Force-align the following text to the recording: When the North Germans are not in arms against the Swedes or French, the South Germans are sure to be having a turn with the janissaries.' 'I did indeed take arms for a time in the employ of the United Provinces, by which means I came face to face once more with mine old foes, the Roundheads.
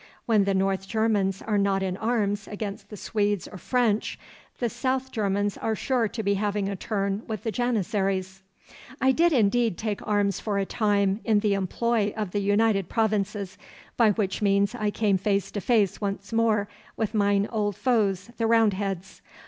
When 0.25 0.45
the 0.45 0.55
North 0.55 0.87
Germans 0.87 1.43
are 1.43 1.59
not 1.59 1.83
in 1.83 1.95
arms 1.95 2.47
against 2.47 2.89
the 2.89 2.97
Swedes 2.97 3.47
or 3.47 3.59
French, 3.59 4.17
the 4.57 4.67
South 4.67 5.11
Germans 5.11 5.57
are 5.59 5.75
sure 5.75 6.07
to 6.07 6.23
be 6.23 6.33
having 6.33 6.67
a 6.67 6.75
turn 6.75 7.21
with 7.27 7.43
the 7.43 7.51
janissaries.' 7.51 8.41
'I 8.99 9.11
did 9.11 9.31
indeed 9.31 9.77
take 9.77 10.01
arms 10.07 10.39
for 10.39 10.57
a 10.57 10.65
time 10.65 11.19
in 11.23 11.41
the 11.41 11.53
employ 11.53 12.15
of 12.17 12.31
the 12.31 12.41
United 12.41 12.89
Provinces, 12.89 13.59
by 13.95 14.09
which 14.13 14.41
means 14.41 14.73
I 14.73 14.89
came 14.89 15.19
face 15.19 15.51
to 15.51 15.61
face 15.61 16.01
once 16.01 16.33
more 16.33 16.67
with 16.97 17.13
mine 17.13 17.47
old 17.51 17.75
foes, 17.75 18.31
the 18.37 18.47
Roundheads. 18.47 19.21